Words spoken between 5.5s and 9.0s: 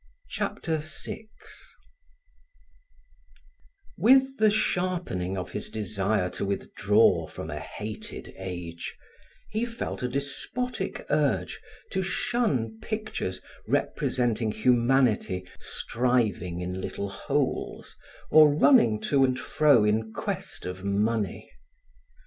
his desire to withdraw from a hated age,